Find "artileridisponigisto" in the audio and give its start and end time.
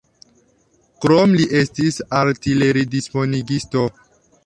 2.23-3.89